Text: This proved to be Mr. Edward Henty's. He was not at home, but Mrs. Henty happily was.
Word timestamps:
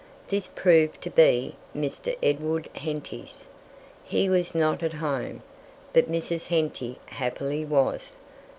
This 0.29 0.47
proved 0.47 0.99
to 1.03 1.11
be 1.11 1.57
Mr. 1.75 2.17
Edward 2.23 2.69
Henty's. 2.73 3.45
He 4.03 4.29
was 4.29 4.55
not 4.55 4.81
at 4.81 4.93
home, 4.93 5.43
but 5.93 6.11
Mrs. 6.11 6.47
Henty 6.47 6.97
happily 7.05 7.63
was. 7.63 8.17